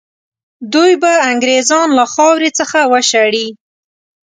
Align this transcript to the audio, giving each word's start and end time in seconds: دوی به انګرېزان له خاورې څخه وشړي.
دوی 0.73 0.91
به 1.01 1.11
انګرېزان 1.31 1.87
له 1.99 2.05
خاورې 2.13 2.49
څخه 2.59 2.79
وشړي. 2.91 3.47